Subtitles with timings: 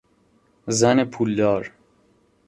[0.67, 1.71] زن پولدار